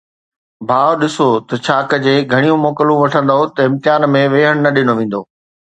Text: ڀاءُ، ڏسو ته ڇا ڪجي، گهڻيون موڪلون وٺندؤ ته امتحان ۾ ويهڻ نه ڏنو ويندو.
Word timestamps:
ڀاءُ، 0.69 0.93
ڏسو 0.99 1.27
ته 1.47 1.55
ڇا 1.65 1.77
ڪجي، 1.91 2.15
گهڻيون 2.31 2.59
موڪلون 2.65 2.97
وٺندؤ 3.03 3.41
ته 3.55 3.59
امتحان 3.69 4.01
۾ 4.15 4.21
ويهڻ 4.33 4.53
نه 4.65 4.69
ڏنو 4.75 4.93
ويندو. 4.97 5.21